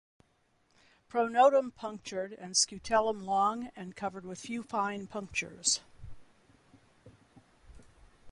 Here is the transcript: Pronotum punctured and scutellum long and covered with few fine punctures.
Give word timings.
Pronotum 1.11 1.75
punctured 1.75 2.33
and 2.33 2.55
scutellum 2.55 3.23
long 3.23 3.69
and 3.75 3.95
covered 3.95 4.25
with 4.25 4.39
few 4.39 4.63
fine 4.63 5.05
punctures. 5.05 5.79